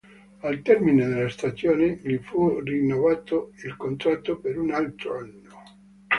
Al 0.41 0.63
termine 0.63 1.05
della 1.05 1.29
stagione 1.29 1.97
gli 2.01 2.17
fu 2.17 2.57
rinnovato 2.61 3.51
il 3.63 3.77
contratto 3.77 4.39
per 4.39 4.57
un 4.57 4.71
altro 4.71 5.19
anno. 5.19 5.63